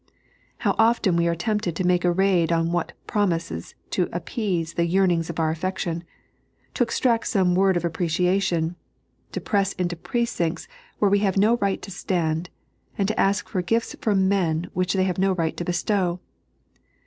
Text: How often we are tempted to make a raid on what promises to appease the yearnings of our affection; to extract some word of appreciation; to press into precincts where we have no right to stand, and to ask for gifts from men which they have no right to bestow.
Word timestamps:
How 0.57 0.73
often 0.79 1.15
we 1.15 1.27
are 1.27 1.35
tempted 1.35 1.75
to 1.75 1.83
make 1.85 2.03
a 2.03 2.11
raid 2.11 2.51
on 2.51 2.71
what 2.71 2.93
promises 3.05 3.75
to 3.91 4.09
appease 4.11 4.73
the 4.73 4.87
yearnings 4.87 5.29
of 5.29 5.39
our 5.39 5.51
affection; 5.51 6.03
to 6.73 6.81
extract 6.83 7.27
some 7.27 7.53
word 7.53 7.77
of 7.77 7.85
appreciation; 7.85 8.77
to 9.31 9.39
press 9.39 9.73
into 9.73 9.95
precincts 9.95 10.67
where 10.97 11.11
we 11.11 11.19
have 11.19 11.37
no 11.37 11.57
right 11.57 11.83
to 11.83 11.91
stand, 11.91 12.49
and 12.97 13.07
to 13.09 13.19
ask 13.19 13.47
for 13.47 13.61
gifts 13.61 13.95
from 14.01 14.27
men 14.27 14.71
which 14.73 14.93
they 14.93 15.03
have 15.03 15.19
no 15.19 15.33
right 15.33 15.55
to 15.57 15.63
bestow. 15.63 16.19